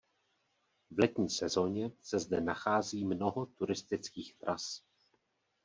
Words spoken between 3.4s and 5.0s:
turistických tras.